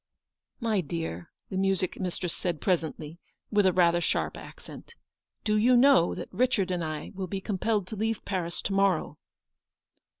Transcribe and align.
m 0.55 0.57
My 0.67 0.81
dear," 0.81 1.29
the 1.51 1.57
music 1.57 1.99
mistress 1.99 2.35
said 2.35 2.59
presently, 2.59 3.19
with 3.51 3.67
rather 3.77 3.99
a 3.99 4.01
sharp 4.01 4.35
accent," 4.35 4.95
do 5.45 5.57
you 5.57 5.77
know 5.77 6.15
that 6.15 6.29
Richard 6.33 6.71
and 6.71 6.83
I 6.83 7.11
will 7.13 7.27
be 7.27 7.39
compelled 7.39 7.85
to 7.89 7.95
leave 7.95 8.25
Paris 8.25 8.63
to 8.63 8.73
morrow 8.73 9.19